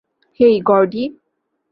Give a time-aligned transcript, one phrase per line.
[0.39, 1.03] হেই, গর্ডি।